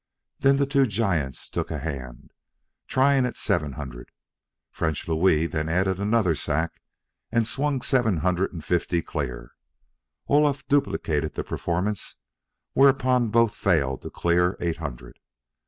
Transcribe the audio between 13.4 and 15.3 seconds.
failed to clear eight hundred.